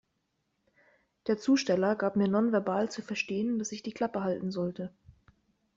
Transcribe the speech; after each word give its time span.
Der 1.27 1.37
Zusteller 1.37 1.95
gab 1.95 2.15
mir 2.15 2.27
nonverbal 2.27 2.89
zu 2.89 3.03
verstehen, 3.03 3.59
dass 3.59 3.71
ich 3.71 3.83
die 3.83 3.91
Klappe 3.93 4.23
halten 4.23 4.49
sollte. 4.49 4.91